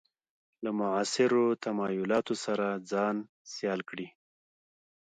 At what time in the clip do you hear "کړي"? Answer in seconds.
3.89-4.07